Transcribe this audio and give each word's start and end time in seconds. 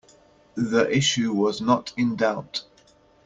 The 0.55 0.87
issue 0.89 1.31
was 1.31 1.61
not 1.61 1.93
in 1.95 2.15
doubt. 2.15 2.63